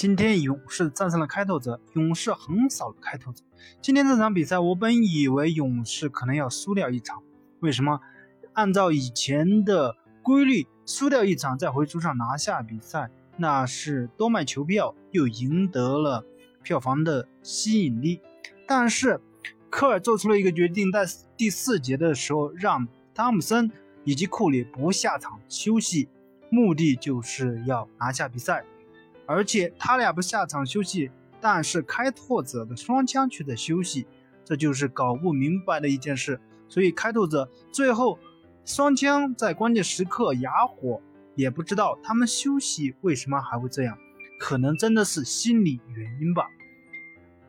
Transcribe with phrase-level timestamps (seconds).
[0.00, 3.44] 今天勇士战胜了开拓者，勇士横扫了开拓者。
[3.82, 7.22] 今天这场比赛，我本以为勇士可能要输掉一场，
[7.58, 8.00] 为什么？
[8.54, 16.24] 按照以前的规律，输掉一场在回主场拿下比赛，那是多卖球票又赢得了
[16.62, 18.22] 票房的吸引力。
[18.66, 19.20] 但是
[19.68, 21.04] 科尔做出了一个决定，在
[21.36, 23.70] 第四节的时候让汤姆森
[24.04, 26.08] 以及库里不下场休息，
[26.48, 28.64] 目的就是要拿下比赛。
[29.30, 31.08] 而且他俩不下场休息，
[31.40, 34.04] 但是开拓者的双枪却在休息，
[34.44, 36.40] 这就是搞不明白的一件事。
[36.68, 38.18] 所以开拓者最后
[38.64, 41.00] 双枪在关键时刻哑火，
[41.36, 43.96] 也不知道他们休息为什么还会这样，
[44.40, 46.48] 可能真的是心理原因吧。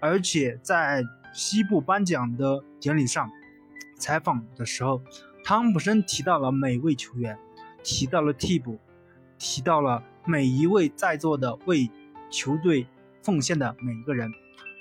[0.00, 3.30] 而且在西部颁奖的典礼上
[3.98, 5.02] 采访的时候，
[5.44, 7.38] 汤普森提到了每位球员，
[7.82, 8.78] 提到了替补，
[9.38, 10.02] 提到了。
[10.28, 11.88] 每一位在座的为
[12.30, 12.84] 球队
[13.22, 14.28] 奉献的每一个人，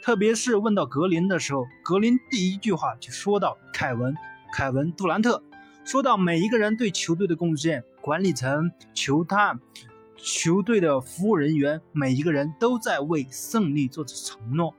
[0.01, 4.15] 特别是问到格林的时候，格林第一句话就说到凯文、
[4.51, 5.43] 凯文杜兰特，
[5.83, 9.59] 说到每一个人对球队的贡献，管理层、球探、
[10.17, 14.73] 球队的服务人员，每一个人都在为胜利做出承诺。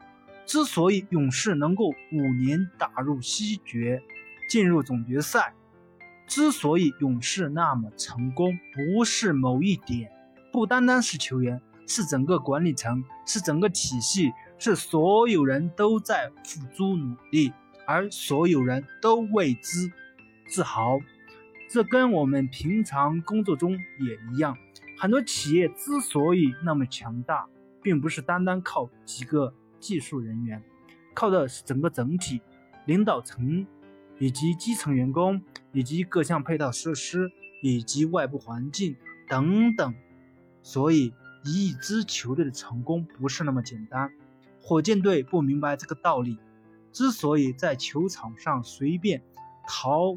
[0.47, 4.03] 之所以勇士能够五年打入西决，
[4.51, 5.55] 进入总决赛，
[6.27, 10.11] 之所以勇士那么成功，不是某一点。
[10.53, 17.53] 不单单是球员，是整个管理层，是整个体系，是所有人都在付诸努力，
[17.87, 19.91] 而所有人都为之
[20.49, 20.99] 自豪。
[21.69, 24.57] 这跟我们平常工作中也一样。
[24.99, 27.47] 很多企业之所以那么强大，
[27.83, 30.63] 并不是单单靠几个技术人员，
[31.13, 32.41] 靠的是整个整体
[32.87, 33.67] 领导层，
[34.19, 37.31] 以及基层员工，以及各项配套设施，
[37.63, 38.97] 以及外部环境
[39.29, 39.95] 等等。
[40.63, 41.13] 所以，
[41.45, 44.11] 一支球队的成功不是那么简单。
[44.61, 46.39] 火箭队不明白这个道理，
[46.93, 49.23] 之所以在球场上随便
[49.69, 50.17] 淘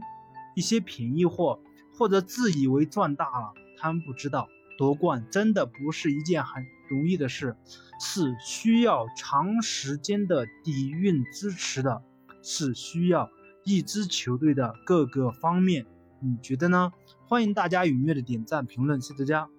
[0.56, 1.60] 一些便宜货，
[1.94, 7.56] 或者自以为赚大了，他们不知道夺冠真的不是一件很容易的事，
[8.00, 12.02] 是需要长时间的底蕴支持的，
[12.42, 13.30] 是需要
[13.64, 15.86] 一支球队的各个方面。
[16.22, 16.92] 你觉得呢？
[17.28, 19.50] 欢迎大家踊跃的点赞评论，谢谢大家。